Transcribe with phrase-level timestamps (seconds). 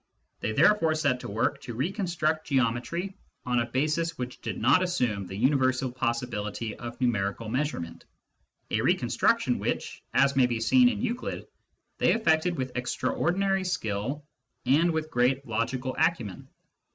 [0.39, 3.15] They therefore set to work to reconstruct geometry
[3.45, 8.05] on a basis which did not assume the universal possibility of numerical measurement—
[8.71, 11.45] a reconstruction which, as may be seen in Euclid,
[11.99, 14.25] they effected with extraordinary skill
[14.65, 16.47] and with great logical acumen.